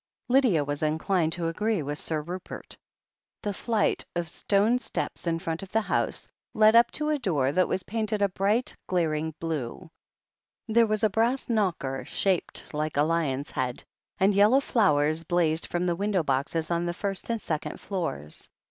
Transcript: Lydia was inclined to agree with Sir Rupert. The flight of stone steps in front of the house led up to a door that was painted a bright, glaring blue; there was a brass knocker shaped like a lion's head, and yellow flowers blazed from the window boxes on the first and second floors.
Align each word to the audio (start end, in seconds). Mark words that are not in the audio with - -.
Lydia 0.29 0.63
was 0.63 0.81
inclined 0.81 1.31
to 1.33 1.47
agree 1.47 1.83
with 1.83 1.99
Sir 1.99 2.23
Rupert. 2.23 2.75
The 3.43 3.53
flight 3.53 4.03
of 4.15 4.27
stone 4.31 4.79
steps 4.79 5.27
in 5.27 5.37
front 5.37 5.61
of 5.61 5.71
the 5.71 5.81
house 5.81 6.27
led 6.55 6.75
up 6.75 6.89
to 6.93 7.11
a 7.11 7.19
door 7.19 7.51
that 7.51 7.67
was 7.67 7.83
painted 7.83 8.19
a 8.23 8.27
bright, 8.27 8.75
glaring 8.87 9.35
blue; 9.39 9.91
there 10.67 10.87
was 10.87 11.03
a 11.03 11.09
brass 11.11 11.49
knocker 11.49 12.03
shaped 12.03 12.73
like 12.73 12.97
a 12.97 13.03
lion's 13.03 13.51
head, 13.51 13.83
and 14.17 14.33
yellow 14.33 14.59
flowers 14.59 15.23
blazed 15.23 15.67
from 15.67 15.85
the 15.85 15.95
window 15.95 16.23
boxes 16.23 16.71
on 16.71 16.87
the 16.87 16.95
first 16.95 17.29
and 17.29 17.39
second 17.39 17.79
floors. 17.79 18.49